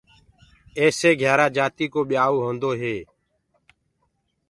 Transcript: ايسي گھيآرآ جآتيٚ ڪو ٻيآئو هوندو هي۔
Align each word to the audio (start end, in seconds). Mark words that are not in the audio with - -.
ايسي 0.79 1.09
گھيآرآ 1.19 1.45
جآتيٚ 1.55 1.91
ڪو 1.93 2.01
ٻيآئو 2.09 2.37
هوندو 2.45 2.69
هي۔ 2.81 2.95